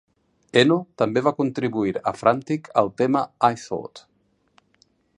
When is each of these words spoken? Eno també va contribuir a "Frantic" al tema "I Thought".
Eno 0.61 0.77
també 1.01 1.23
va 1.27 1.33
contribuir 1.41 1.95
a 2.13 2.15
"Frantic" 2.23 2.73
al 2.83 2.93
tema 3.03 3.25
"I 3.55 3.63
Thought". 3.67 4.07